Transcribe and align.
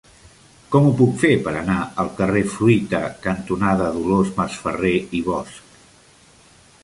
Com 0.75 0.85
ho 0.85 0.93
puc 1.01 1.11
fer 1.23 1.29
per 1.47 1.53
anar 1.59 1.75
al 2.03 2.09
carrer 2.21 2.41
Fruita 2.55 3.01
cantonada 3.27 3.91
Dolors 3.97 4.31
Masferrer 4.41 4.95
i 5.19 5.21
Bosch? 5.29 5.63